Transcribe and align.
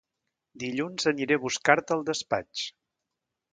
Dilluns 0.63 1.09
aniré 1.11 1.37
a 1.39 1.43
buscar-te 1.45 1.97
al 1.99 2.03
despatx 2.11 2.67